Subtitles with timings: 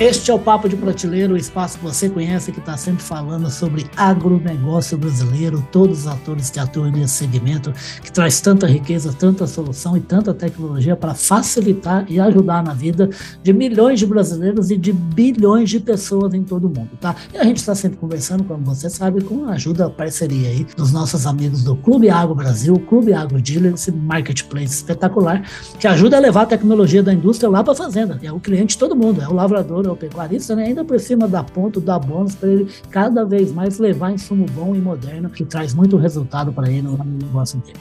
[0.00, 3.48] Este é o Papo de Prateleira, o espaço que você conhece, que está sempre falando
[3.48, 9.46] sobre agronegócio brasileiro, todos os atores que atuam nesse segmento, que traz tanta riqueza, tanta
[9.46, 13.08] solução e tanta tecnologia para facilitar e ajudar na vida
[13.40, 17.14] de milhões de brasileiros e de bilhões de pessoas em todo o mundo, tá?
[17.32, 20.66] E a gente está sempre conversando, como você sabe, com a ajuda, a parceria aí
[20.76, 25.48] dos nossos amigos do Clube Agro Brasil, Clube Agro Dealer, esse marketplace espetacular,
[25.78, 28.74] que ajuda a levar a tecnologia da indústria lá para a fazenda, é o cliente
[28.74, 30.64] de todo mundo, é o lavrador produtor, é o pecuarista, né?
[30.64, 34.74] ainda por cima dá ponto, dá bônus para ele cada vez mais levar insumo bom
[34.74, 37.80] e moderno, que traz muito resultado para ele no negócio inteiro.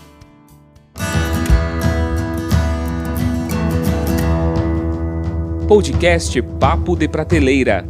[5.68, 7.88] Podcast Papo de Prateleira.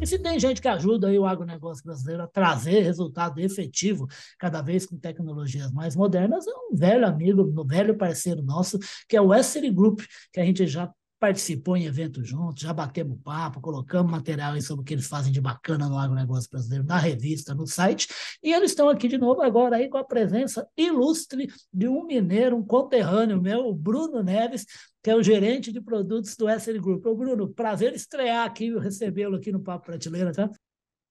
[0.00, 4.06] E se tem gente que ajuda aí o agronegócio brasileiro a trazer resultado efetivo,
[4.38, 9.16] cada vez com tecnologias mais modernas, é um velho amigo, um velho parceiro nosso, que
[9.16, 10.92] é o Essery Group, que a gente já
[11.24, 15.40] participou em eventos juntos, já batemos papo, colocamos material sobre o que eles fazem de
[15.40, 18.08] bacana no agronegócio brasileiro, na revista, no site,
[18.42, 22.54] e eles estão aqui de novo agora aí com a presença ilustre de um mineiro,
[22.54, 24.66] um conterrâneo meu, o Bruno Neves,
[25.02, 27.06] que é o gerente de produtos do SL Group.
[27.06, 30.50] Ô Bruno, prazer estrear aqui e recebê-lo aqui no Papo Prateleira, tá?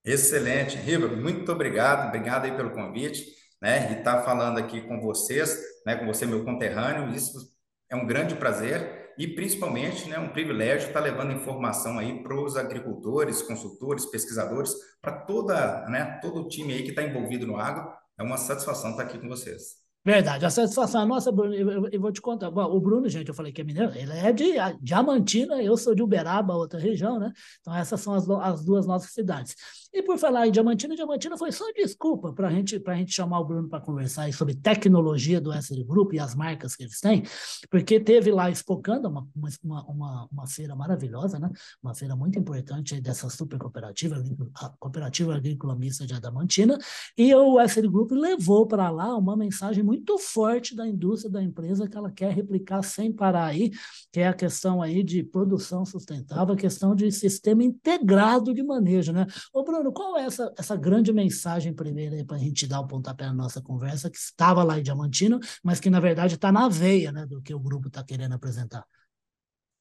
[0.05, 3.25] Excelente, Riva, muito obrigado, obrigado aí pelo convite,
[3.59, 7.51] né, e estar tá falando aqui com vocês, né, com você, meu conterrâneo, isso
[7.89, 12.55] é um grande prazer, e principalmente né, um privilégio estar levando informação aí para os
[12.57, 17.91] agricultores, consultores, pesquisadores, para toda, né, todo o time aí que está envolvido no agro.
[18.17, 19.82] É uma satisfação estar aqui com vocês.
[20.05, 22.51] Verdade, a satisfação é nossa, Bruno, eu, eu, vou te contar.
[22.51, 25.95] Bom, o Bruno, gente, eu falei que é mineiro, ele é de Diamantina, eu sou
[25.95, 27.31] de Uberaba, outra região, né?
[27.61, 29.55] Então, essas são as, as duas nossas cidades.
[29.93, 33.45] E por falar em Diamantina, Diamantina foi só desculpa para gente, a gente chamar o
[33.45, 37.23] Bruno para conversar sobre tecnologia do SL Group e as marcas que eles têm,
[37.69, 39.25] porque teve lá Expocanda, uma,
[39.63, 41.49] uma, uma, uma feira maravilhosa, né?
[41.81, 44.21] Uma feira muito importante dessa super cooperativa,
[44.55, 46.77] a Cooperativa Agrícola Mista de Adamantina,
[47.17, 51.87] e o SL Group levou para lá uma mensagem muito forte da indústria da empresa
[51.87, 53.71] que ela quer replicar sem parar aí,
[54.11, 59.11] que é a questão aí de produção sustentável, a questão de sistema integrado de manejo,
[59.11, 59.25] né?
[59.53, 62.87] Ô, Bruno, qual é essa, essa grande mensagem primeiro aí para a gente dar o
[62.87, 66.67] pontapé na nossa conversa, que estava lá em Diamantino, mas que na verdade está na
[66.69, 68.85] veia né, do que o grupo está querendo apresentar?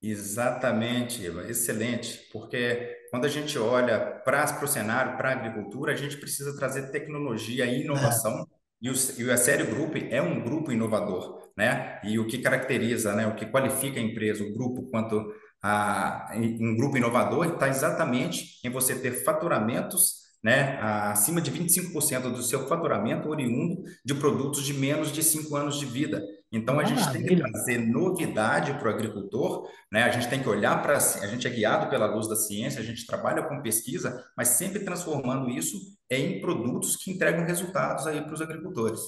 [0.05, 5.97] Exatamente, Eva, excelente, porque quando a gente olha para o cenário, para a agricultura, a
[5.97, 8.41] gente precisa trazer tecnologia e inovação.
[8.41, 8.62] É.
[8.83, 12.01] E o, e o Sério Group é um grupo inovador, né?
[12.03, 15.33] E o que caracteriza, né, o que qualifica a empresa, o grupo, quanto
[15.63, 22.43] a, um grupo inovador está exatamente em você ter faturamentos né, acima de 25% do
[22.43, 26.21] seu faturamento oriundo de produtos de menos de 5 anos de vida.
[26.53, 30.03] Então, a gente tem que trazer novidade para o agricultor, né?
[30.03, 30.97] a gente tem que olhar para.
[30.97, 34.85] A gente é guiado pela luz da ciência, a gente trabalha com pesquisa, mas sempre
[34.85, 35.79] transformando isso
[36.11, 39.01] em produtos que entregam resultados aí para os agricultores.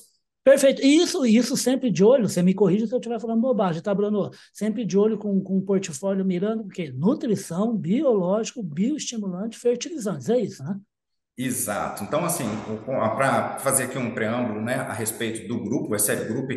[0.42, 0.82] Perfeito.
[0.82, 3.94] E isso, isso sempre de olho, você me corrige se eu estiver falando bobagem, tá,
[3.94, 4.30] Bruno?
[4.52, 6.92] Sempre de olho com, com o portfólio mirando o quê?
[6.94, 10.28] Nutrição, biológico, bioestimulante, fertilizantes.
[10.28, 10.78] É isso, né?
[11.36, 12.04] Exato.
[12.04, 12.44] Então, assim,
[13.16, 16.50] para fazer aqui um preâmbulo né, a respeito do grupo, o SL Group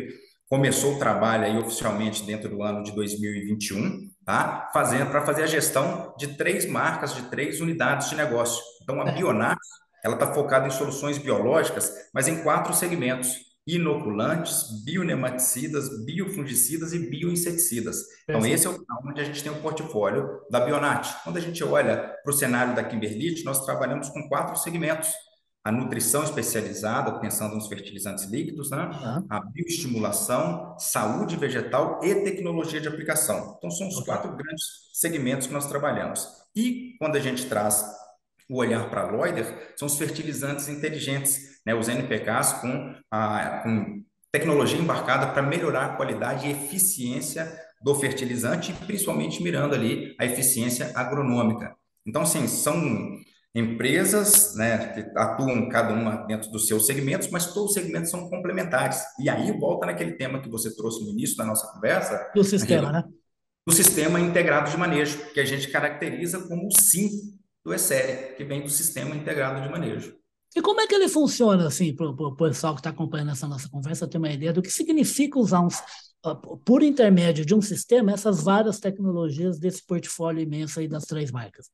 [0.48, 4.70] começou o trabalho aí oficialmente dentro do ano de 2021, tá?
[4.72, 8.62] Fazendo para fazer a gestão de três marcas, de três unidades de negócio.
[8.82, 9.12] Então, a é.
[9.12, 9.56] Bionar,
[10.02, 18.02] ela está focada em soluções biológicas, mas em quatro segmentos inoculantes, bionematicidas, biofungicidas e bioinseticidas.
[18.24, 21.22] Então, esse é o onde a gente tem o portfólio da Bionat.
[21.22, 25.10] Quando a gente olha para o cenário da Kimberlite, nós trabalhamos com quatro segmentos.
[25.68, 28.86] A nutrição especializada, pensando nos fertilizantes líquidos, né?
[28.86, 29.26] Uhum.
[29.28, 33.54] a bioestimulação, saúde vegetal e tecnologia de aplicação.
[33.58, 34.64] Então, são os quatro grandes
[34.94, 36.26] segmentos que nós trabalhamos.
[36.56, 37.84] E quando a gente traz
[38.48, 44.02] o olhar para a Loider, são os fertilizantes inteligentes, né, os NPKs com, a, com
[44.32, 50.92] tecnologia embarcada para melhorar a qualidade e eficiência do fertilizante, principalmente mirando ali a eficiência
[50.94, 51.76] agronômica.
[52.06, 53.18] Então, assim, são
[53.54, 58.28] empresas né, que atuam cada uma dentro dos seus segmentos, mas todos os segmentos são
[58.28, 59.02] complementares.
[59.18, 62.30] E aí volta naquele tema que você trouxe no início da nossa conversa.
[62.34, 63.04] Do sistema, né?
[63.66, 67.10] Do sistema integrado de manejo, que a gente caracteriza como o SIM
[67.64, 70.16] do ESERE, que vem do Sistema Integrado de Manejo.
[70.56, 73.68] E como é que ele funciona, assim, para o pessoal que está acompanhando essa nossa
[73.68, 75.82] conversa ter uma ideia do que significa usar, uns,
[76.64, 81.66] por intermédio de um sistema, essas várias tecnologias desse portfólio imenso aí das três marcas?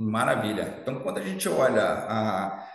[0.00, 0.78] Maravilha.
[0.80, 2.66] Então, quando a gente olha a,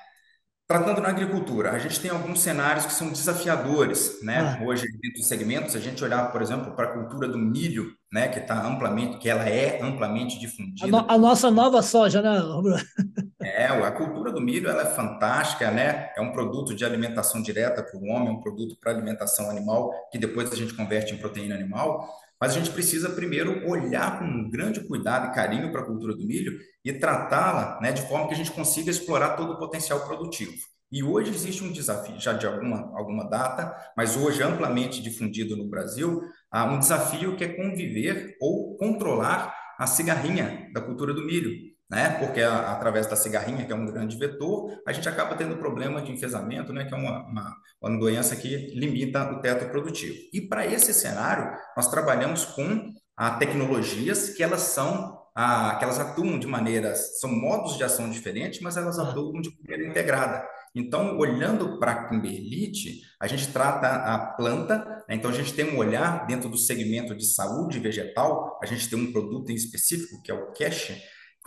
[0.68, 4.58] Tratando na agricultura, a gente tem alguns cenários que são desafiadores, né?
[4.60, 4.64] Ah.
[4.66, 8.28] Hoje, dentro dos segmentos, a gente olhar, por exemplo, para a cultura do milho, né,
[8.30, 10.88] que está amplamente, que ela é amplamente difundida.
[10.88, 12.42] A, no, a nossa nova soja, né?
[13.48, 16.10] É, a cultura do milho ela é fantástica, né?
[16.18, 20.18] É um produto de alimentação direta para o homem, um produto para alimentação animal, que
[20.18, 22.10] depois a gente converte em proteína animal.
[22.40, 26.16] Mas a gente precisa primeiro olhar com um grande cuidado e carinho para a cultura
[26.16, 30.06] do milho e tratá-la né, de forma que a gente consiga explorar todo o potencial
[30.06, 30.54] produtivo.
[30.92, 35.68] E hoje existe um desafio, já de alguma, alguma data, mas hoje amplamente difundido no
[35.68, 36.22] Brasil,
[36.52, 42.10] há um desafio que é conviver ou controlar a cigarrinha da cultura do milho né?
[42.20, 46.02] Porque a, através da cigarrinha, que é um grande vetor, a gente acaba tendo problema
[46.02, 46.84] de enfesamento, né?
[46.84, 50.14] Que é uma, uma, uma doença que limita o teto produtivo.
[50.34, 55.98] E para esse cenário, nós trabalhamos com a, tecnologias que elas são a, que elas
[55.98, 59.10] atuam de maneiras, são modos de ação diferentes, mas elas ah.
[59.10, 60.46] atuam de maneira integrada.
[60.76, 65.16] Então, olhando para a Kimberlite, a gente trata a planta, né?
[65.16, 69.00] então a gente tem um olhar dentro do segmento de saúde vegetal, a gente tem
[69.00, 70.92] um produto em específico, que é o cash,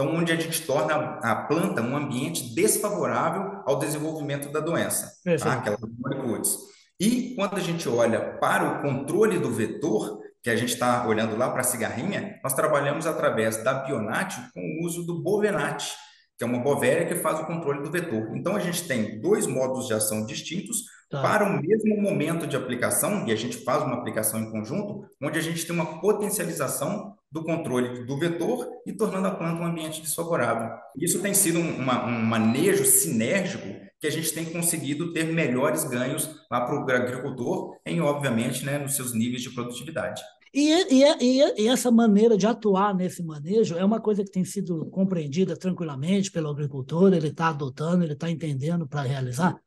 [0.00, 5.54] então, onde a gente torna a planta um ambiente desfavorável ao desenvolvimento da doença, tá?
[5.54, 6.56] aquelas moléculas.
[7.00, 11.36] E quando a gente olha para o controle do vetor, que a gente está olhando
[11.36, 15.92] lá para a cigarrinha, nós trabalhamos através da Bionat com o uso do Bovenat,
[16.38, 18.36] que é uma bovéria que faz o controle do vetor.
[18.36, 21.22] Então, a gente tem dois modos de ação distintos tá.
[21.22, 25.38] para o mesmo momento de aplicação, e a gente faz uma aplicação em conjunto, onde
[25.38, 30.00] a gente tem uma potencialização do controle do vetor e tornando a planta um ambiente
[30.00, 30.70] desfavorável.
[30.96, 33.68] Isso tem sido uma, um manejo sinérgico
[34.00, 38.78] que a gente tem conseguido ter melhores ganhos lá para o agricultor, em obviamente, né,
[38.78, 40.22] nos seus níveis de produtividade.
[40.54, 44.44] E, e, e, e, essa maneira de atuar nesse manejo é uma coisa que tem
[44.44, 49.60] sido compreendida tranquilamente pelo agricultor, ele está adotando, ele está entendendo para realizar?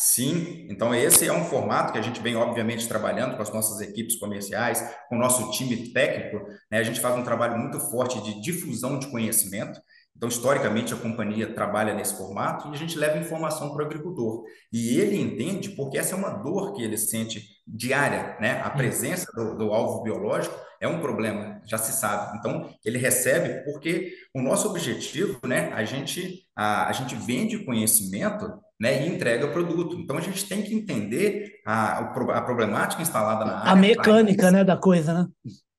[0.00, 3.80] Sim, então esse é um formato que a gente vem, obviamente, trabalhando com as nossas
[3.80, 6.46] equipes comerciais, com o nosso time técnico.
[6.70, 6.78] Né?
[6.78, 9.80] A gente faz um trabalho muito forte de difusão de conhecimento.
[10.18, 14.42] Então, historicamente, a companhia trabalha nesse formato e a gente leva informação para o agricultor.
[14.72, 18.60] E ele entende porque essa é uma dor que ele sente diária, né?
[18.64, 22.36] A presença do, do alvo biológico é um problema, já se sabe.
[22.36, 25.72] Então, ele recebe porque o nosso objetivo, né?
[25.72, 29.96] A gente, a, a gente vende conhecimento né, e entrega produto.
[30.00, 33.72] Então a gente tem que entender a, a problemática instalada na área.
[33.72, 35.26] A mecânica né, da coisa, né?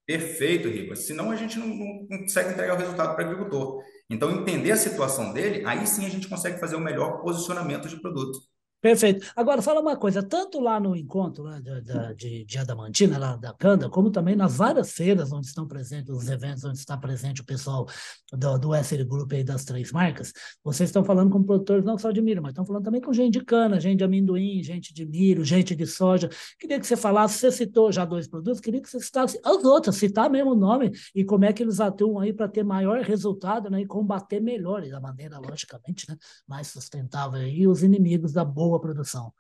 [0.06, 1.06] Perfeito, Ribas.
[1.06, 3.84] Senão a gente não, não consegue entregar o resultado para o agricultor.
[4.10, 8.00] Então, entender a situação dele, aí sim a gente consegue fazer o melhor posicionamento de
[8.02, 8.40] produto.
[8.82, 9.30] Perfeito.
[9.36, 13.54] Agora, fala uma coisa, tanto lá no encontro né, de, de, de Adamantina, lá da
[13.54, 17.46] Canda, como também nas várias feiras onde estão presentes, os eventos onde está presente o
[17.46, 17.86] pessoal
[18.32, 20.32] do, do SL Group aí das três marcas,
[20.64, 23.34] vocês estão falando com produtores não só de milho, mas estão falando também com gente
[23.34, 26.30] de cana, gente de amendoim, gente de milho, gente de soja.
[26.58, 29.98] Queria que você falasse, você citou já dois produtos, queria que você citasse as outras,
[29.98, 33.70] citar mesmo o nome e como é que eles atuam aí para ter maior resultado
[33.70, 36.16] né, e combater melhor, e da maneira, logicamente, né,
[36.48, 39.34] mais sustentável aí, os inimigos da boa boa produção.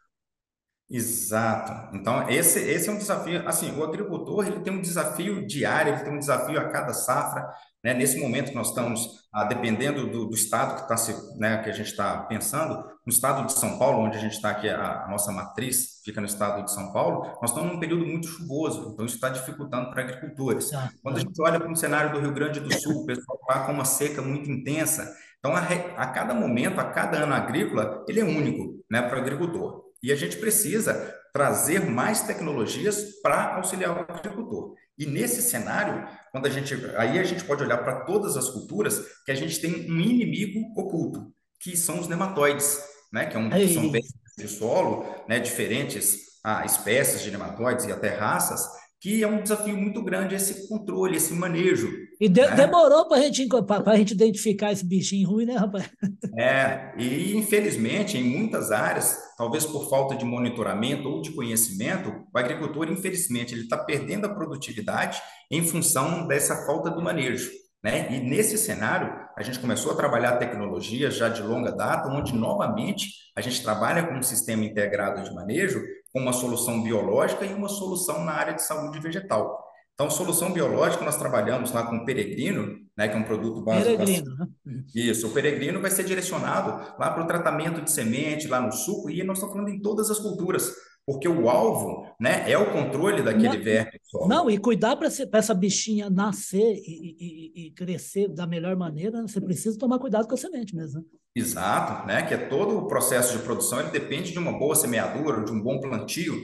[0.92, 1.96] Exato.
[1.96, 3.48] Então, esse, esse é um desafio.
[3.48, 7.48] Assim, o agricultor ele tem um desafio diário, ele tem um desafio a cada safra.
[7.84, 7.94] Né?
[7.94, 11.70] Nesse momento que nós estamos, ah, dependendo do, do estado que, tá se, né, que
[11.70, 15.04] a gente está pensando, no estado de São Paulo, onde a gente está aqui, a,
[15.04, 18.92] a, nossa matriz fica no estado de São Paulo, nós estamos num período muito chuvoso,
[18.92, 20.72] então isso está dificultando para agricultores.
[21.02, 23.66] Quando a gente olha para o cenário do Rio Grande do Sul, o pessoal está
[23.66, 25.16] com uma seca muito intensa.
[25.38, 29.22] Então, a, a cada momento, a cada ano agrícola, ele é único né, para o
[29.22, 29.84] agricultor.
[30.01, 34.74] E a gente precisa trazer mais tecnologias para auxiliar o agricultor.
[34.98, 39.01] E nesse cenário, quando a gente, aí a gente pode olhar para todas as culturas
[39.25, 42.79] que a gente tem um inimigo oculto, que são os nematóides,
[43.12, 47.91] né, que é um, são pestes de solo, né, diferentes ah, espécies de nematóides e
[47.91, 48.65] até raças,
[49.01, 51.89] que é um desafio muito grande esse controle, esse manejo.
[52.20, 52.56] E de, né?
[52.56, 53.48] demorou para gente,
[53.86, 55.90] a gente identificar esse bichinho ruim, né, rapaz?
[56.38, 62.38] É, e infelizmente, em muitas áreas, talvez por falta de monitoramento ou de conhecimento, o
[62.38, 67.50] agricultor, infelizmente, ele está perdendo a produtividade em função dessa falta do manejo.
[67.82, 68.14] Né?
[68.14, 73.08] E nesse cenário, a gente começou a trabalhar tecnologias já de longa data, onde novamente
[73.36, 77.70] a gente trabalha com um sistema integrado de manejo, com uma solução biológica e uma
[77.70, 79.69] solução na área de saúde vegetal.
[80.00, 83.98] Então, solução biológica, nós trabalhamos lá com o peregrino, né, que é um produto básico.
[83.98, 84.48] Peregrino, né?
[84.96, 89.10] Isso, o peregrino vai ser direcionado lá para o tratamento de semente, lá no suco,
[89.10, 90.74] e nós estamos falando em todas as culturas
[91.10, 93.91] porque o alvo né, é o controle daquele não, verme.
[94.27, 99.41] Não, e cuidar para essa bichinha nascer e, e, e, crescer da melhor maneira, você
[99.41, 101.03] precisa tomar cuidado com a semente mesmo.
[101.36, 102.22] Exato, né?
[102.22, 105.60] Que é todo o processo de produção, ele depende de uma boa semeadura, de um
[105.60, 106.36] bom plantio.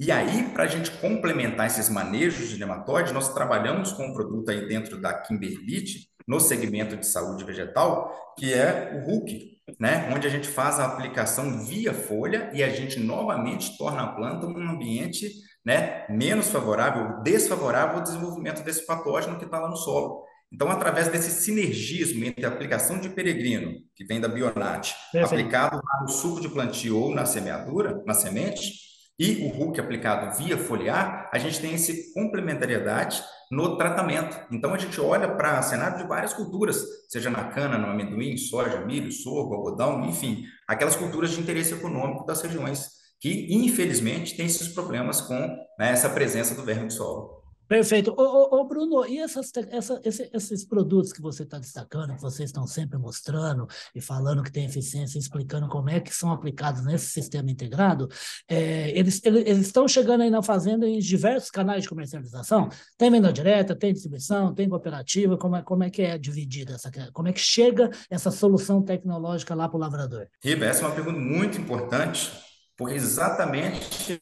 [0.00, 4.50] E aí, para a gente complementar esses manejos de nematóide, nós trabalhamos com um produto
[4.50, 10.10] aí dentro da Kimberlite, no segmento de saúde vegetal, que é o Hulk, né?
[10.16, 14.46] onde a gente faz a aplicação via folha e a gente novamente torna a planta
[14.46, 15.30] um ambiente
[15.62, 20.24] né, menos favorável, desfavorável ao desenvolvimento desse patógeno que está lá no solo.
[20.50, 26.08] Então, através desse sinergismo entre a aplicação de peregrino, que vem da Bionat, aplicado no
[26.08, 28.89] suco de plantio ou na semeadura, na semente,
[29.20, 34.34] e o Hulk aplicado via foliar, a gente tem essa complementariedade no tratamento.
[34.50, 38.80] Então, a gente olha para cenário de várias culturas, seja na cana, no amendoim, soja,
[38.80, 44.68] milho, sorgo, algodão, enfim, aquelas culturas de interesse econômico das regiões que, infelizmente, têm esses
[44.68, 45.38] problemas com
[45.78, 47.39] né, essa presença do verme do solo.
[47.70, 48.12] Perfeito.
[48.18, 52.20] Ô, ô, ô, Bruno, e essas, essa, esse, esses produtos que você está destacando, que
[52.20, 56.84] vocês estão sempre mostrando e falando que tem eficiência, explicando como é que são aplicados
[56.84, 58.08] nesse sistema integrado,
[58.48, 62.68] é, eles, eles, estão chegando aí na fazenda em diversos canais de comercialização?
[62.98, 66.90] Tem venda direta, tem distribuição, tem cooperativa, como é, como é que é dividida essa,
[67.12, 70.26] como é que chega essa solução tecnológica lá para o lavrador?
[70.42, 72.32] Riba, essa é uma pergunta muito importante,
[72.76, 74.20] porque exatamente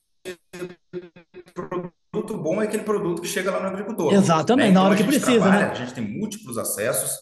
[2.38, 4.12] produto bom é aquele produto que chega lá no agricultor.
[4.12, 4.71] Exatamente, né?
[4.71, 5.40] então, na hora que precisa.
[5.40, 5.73] Trabalha, né?
[5.73, 7.18] A gente tem múltiplos acessos.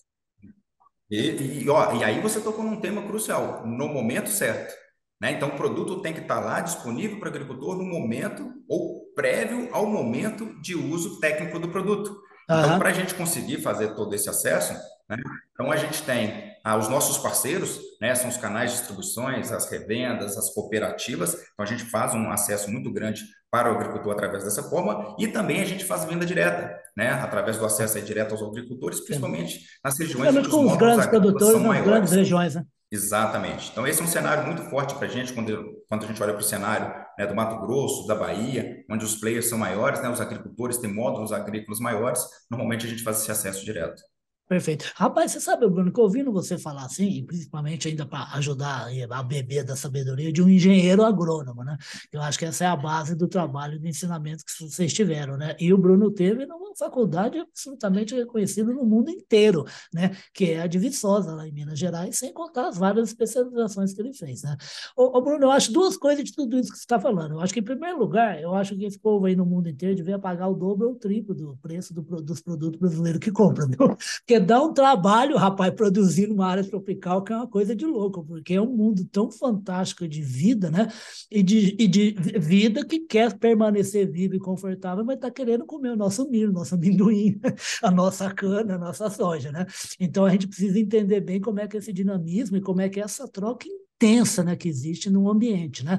[1.11, 4.75] E, e, ó, e aí você tocou num tema crucial, no momento certo.
[5.21, 5.33] Né?
[5.33, 9.69] Então, o produto tem que estar lá disponível para o agricultor no momento ou prévio
[9.73, 12.11] ao momento de uso técnico do produto.
[12.51, 12.61] Uhum.
[12.61, 14.75] Então, para a gente conseguir fazer todo esse acesso,
[15.09, 15.17] né?
[15.53, 19.71] então a gente tem ah, os nossos parceiros, né, são os canais de distribuições, as
[19.71, 21.35] revendas, as cooperativas.
[21.35, 23.25] Então a gente faz um acesso muito grande
[23.57, 27.57] para o agricultor através dessa forma e também a gente faz venda direta, né, através
[27.57, 32.13] do acesso direto aos agricultores, principalmente nas regiões onde com os, grandes produtores nas grandes
[32.13, 32.65] regiões, né?
[32.93, 33.71] Exatamente.
[33.73, 36.35] Então, esse é um cenário muito forte para a gente quando, quando a gente olha
[36.35, 40.09] para o cenário né, do Mato Grosso, da Bahia, onde os players são maiores, né,
[40.09, 44.01] os agricultores têm módulos agrícolas maiores, normalmente a gente faz esse acesso direto.
[44.49, 44.93] Perfeito.
[44.95, 49.65] Rapaz, você sabe, Bruno, que ouvindo você falar assim, principalmente ainda para ajudar a beber
[49.65, 51.77] da sabedoria de um engenheiro agrônomo, né?
[52.13, 55.57] Eu acho que essa é a base do trabalho de ensinamento que vocês tiveram, né?
[55.59, 60.17] E o Bruno teve numa faculdade absolutamente reconhecida no mundo inteiro, né?
[60.33, 64.01] Que é a de Viçosa, lá em Minas Gerais, sem contar as várias especializações que
[64.01, 64.57] ele fez, né?
[64.97, 67.33] Ô, ô Bruno, eu acho duas coisas de tudo isso que você está falando.
[67.33, 69.97] Eu acho que, em primeiro lugar, eu acho que esse povo aí no mundo inteiro
[69.97, 73.67] devia pagar o dobro ou o triplo do preço do, dos produtos brasileiros que compram,
[73.67, 73.97] viu?
[74.19, 77.87] Porque porque dá um trabalho, rapaz, produzir numa área tropical, que é uma coisa de
[77.87, 80.89] louco, porque é um mundo tão fantástico de vida, né?
[81.31, 85.91] E de, e de vida que quer permanecer vivo e confortável, mas está querendo comer
[85.91, 87.41] o nosso milho, nosso amendoim,
[87.83, 89.65] a nossa cana, a nossa soja, né?
[89.99, 92.89] Então a gente precisa entender bem como é que é esse dinamismo e como é
[92.89, 93.67] que é essa troca
[93.97, 95.83] intensa né, que existe no ambiente.
[95.85, 95.99] Né?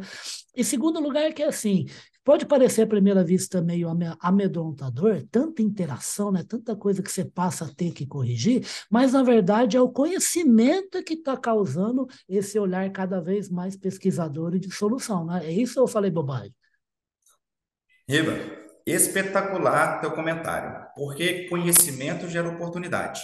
[0.56, 1.86] E segundo lugar é que assim,
[2.28, 3.88] Pode parecer à primeira vista meio
[4.20, 6.44] amedrontador, tanta interação, né?
[6.46, 11.02] tanta coisa que você passa a ter que corrigir, mas na verdade é o conhecimento
[11.06, 15.26] que está causando esse olhar cada vez mais pesquisador e de solução.
[15.26, 15.46] Né?
[15.46, 16.54] É isso ou eu falei bobagem?
[18.10, 18.34] Riba,
[18.86, 23.22] espetacular teu comentário, porque conhecimento gera oportunidade.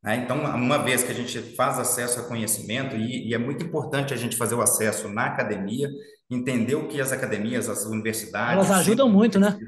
[0.00, 0.18] Né?
[0.18, 4.14] Então, uma vez que a gente faz acesso a conhecimento, e, e, é muito importante
[4.14, 5.88] a gente fazer o acesso na academia,
[6.34, 8.54] entender o que as academias, as universidades.
[8.54, 9.58] Elas ajudam muito, né?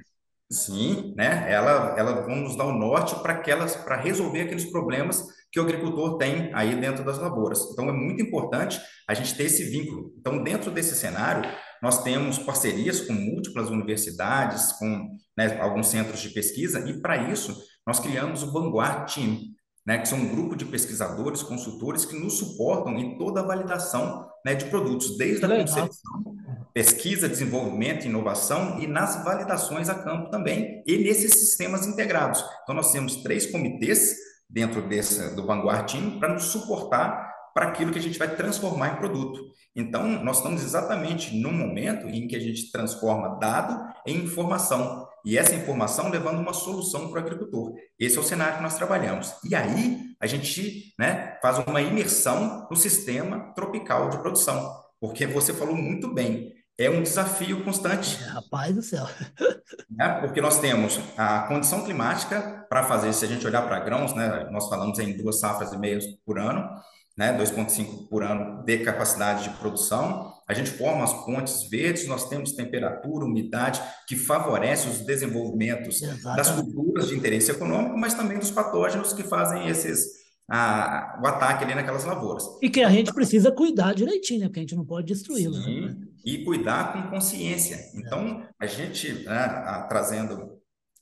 [0.50, 1.52] Sim, né?
[1.52, 5.62] Ela, ela vão nos dar o norte para aquelas, para resolver aqueles problemas que o
[5.62, 7.60] agricultor tem aí dentro das lavouras.
[7.72, 10.12] Então, é muito importante a gente ter esse vínculo.
[10.18, 11.50] Então, dentro desse cenário,
[11.82, 17.56] nós temos parcerias com múltiplas universidades, com né, alguns centros de pesquisa, e para isso
[17.86, 19.38] nós criamos o Vanguard Team,
[19.86, 24.26] né, que são um grupo de pesquisadores, consultores que nos suportam em toda a validação
[24.44, 26.36] né, de produtos, desde a concepção,
[26.76, 32.44] pesquisa, desenvolvimento, inovação e nas validações a campo também, e nesses sistemas integrados.
[32.62, 34.14] Então, nós temos três comitês
[34.46, 38.92] dentro desse, do Vanguard Team para nos suportar para aquilo que a gente vai transformar
[38.92, 39.40] em produto.
[39.74, 45.38] Então, nós estamos exatamente no momento em que a gente transforma dado em informação e
[45.38, 47.72] essa informação levando uma solução para o agricultor.
[47.98, 49.34] Esse é o cenário que nós trabalhamos.
[49.48, 55.54] E aí a gente né, faz uma imersão no sistema tropical de produção, porque você
[55.54, 58.16] falou muito bem, é um desafio constante.
[58.24, 59.06] Rapaz do céu.
[59.90, 60.08] Né?
[60.20, 64.46] Porque nós temos a condição climática para fazer, se a gente olhar para grãos, né,
[64.50, 66.68] nós falamos em duas safras e meias por ano,
[67.16, 70.34] né, 2,5 por ano de capacidade de produção.
[70.46, 76.36] A gente forma as pontes verdes, nós temos temperatura, umidade, que favorece os desenvolvimentos Exatamente.
[76.36, 81.64] das culturas de interesse econômico, mas também dos patógenos que fazem esses a, o ataque
[81.64, 82.44] ali naquelas lavouras.
[82.62, 84.46] E que a gente precisa cuidar direitinho, né?
[84.46, 85.66] porque a gente não pode destruí-las.
[85.66, 85.96] Né?
[86.26, 87.78] E cuidar com consciência.
[87.94, 90.56] Então, a gente, né, trazendo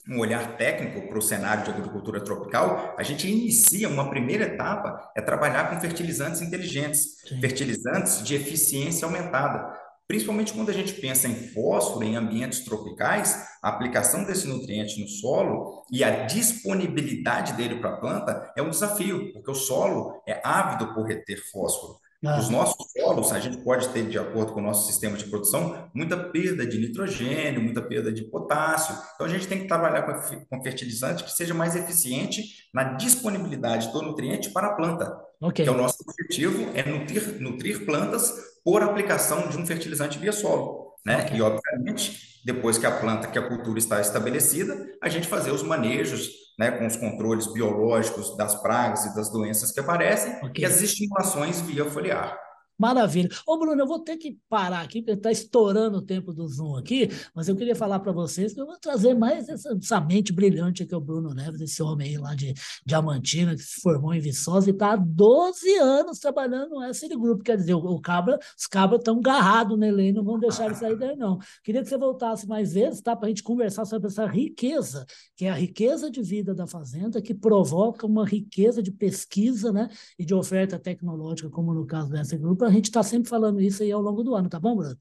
[0.06, 5.10] um olhar técnico para o cenário de agricultura tropical, a gente inicia uma primeira etapa,
[5.16, 7.40] é trabalhar com fertilizantes inteligentes, Sim.
[7.40, 9.82] fertilizantes de eficiência aumentada.
[10.06, 15.08] Principalmente quando a gente pensa em fósforo em ambientes tropicais, a aplicação desse nutriente no
[15.08, 20.42] solo e a disponibilidade dele para a planta é um desafio, porque o solo é
[20.44, 22.03] ávido por reter fósforo.
[22.24, 22.38] Ah.
[22.38, 25.88] Os nossos solos, a gente pode ter, de acordo com o nosso sistema de produção,
[25.94, 28.96] muita perda de nitrogênio, muita perda de potássio.
[29.14, 34.02] Então, a gente tem que trabalhar com fertilizante que seja mais eficiente na disponibilidade do
[34.02, 35.14] nutriente para a planta.
[35.40, 35.64] Okay.
[35.64, 38.32] Que é o nosso objetivo é nutrir, nutrir plantas
[38.64, 40.83] por aplicação de um fertilizante via solo.
[41.04, 41.22] Né?
[41.24, 41.36] Okay.
[41.38, 45.62] E, obviamente, depois que a planta, que a cultura está estabelecida, a gente fazer os
[45.62, 50.62] manejos né, com os controles biológicos das pragas e das doenças que aparecem okay.
[50.62, 52.38] e as estimulações via foliar.
[52.76, 53.28] Maravilha.
[53.46, 56.76] Ô, Bruno, eu vou ter que parar aqui, porque está estourando o tempo do Zoom
[56.76, 60.32] aqui, mas eu queria falar para vocês que eu vou trazer mais essa, essa, mente
[60.32, 62.52] brilhante que é o Bruno Neves, esse homem aí lá de
[62.84, 67.42] Diamantina, que se formou em Viçosa e está há 12 anos trabalhando no SL Group.
[67.42, 70.74] Quer dizer, o, o cabra, os cabras estão garrados nele aí, não vão deixar ele
[70.74, 71.38] sair daí, não.
[71.62, 73.14] Queria que você voltasse mais vezes, tá?
[73.14, 77.22] Para a gente conversar sobre essa riqueza, que é a riqueza de vida da fazenda,
[77.22, 79.88] que provoca uma riqueza de pesquisa né,
[80.18, 83.60] e de oferta tecnológica, como no caso do SL Group a gente está sempre falando
[83.60, 84.96] isso aí ao longo do ano, tá bom, Bruno?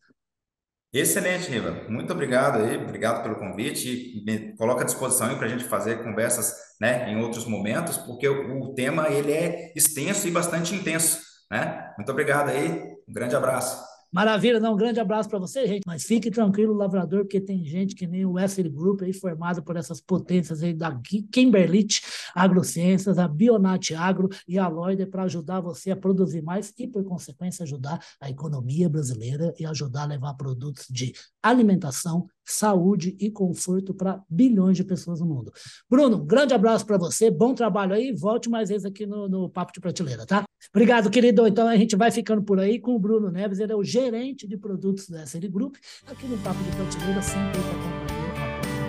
[0.93, 1.87] Excelente, Riva.
[1.89, 4.21] Muito obrigado aí, obrigado pelo convite.
[4.23, 8.27] Me coloca à disposição aí para a gente fazer conversas né, em outros momentos, porque
[8.27, 11.19] o, o, tema ele é extenso e bastante intenso.
[11.51, 11.91] Né?
[11.97, 12.69] Muito obrigado aí,
[13.07, 13.92] um grande abraço.
[14.13, 15.81] Maravilha, não, um grande abraço para você, gente.
[15.87, 19.75] Mas fique tranquilo, lavrador, porque tem gente que nem o Wesley Group aí, formado por
[19.75, 20.95] essas potências aí da
[21.31, 22.03] Kimberlite
[22.35, 27.03] Agrociências, a Bionat Agro e a Loider para ajudar você a produzir mais e, por
[27.03, 33.93] consequência, ajudar a economia brasileira e ajudar a levar produtos de alimentação, saúde e conforto
[33.93, 35.51] para bilhões de pessoas no mundo.
[35.89, 39.49] Bruno, um grande abraço para você, bom trabalho aí, volte mais vezes aqui no, no
[39.49, 40.43] Papo de Prateleira, tá?
[40.73, 41.45] Obrigado, querido.
[41.47, 44.47] Então a gente vai ficando por aí com o Bruno Neves, ele é o gerente
[44.47, 45.75] de produtos da SL Group,
[46.07, 48.33] aqui no Papo de Prateleira, sempre com a companhia,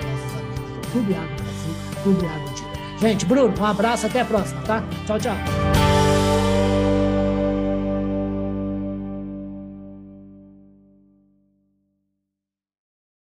[0.00, 2.74] com nossos amigos do Clube Água Brasil, Clube Água Tira.
[3.00, 4.82] Gente, Bruno, um abraço, até a próxima, tá?
[5.06, 5.83] Tchau, tchau.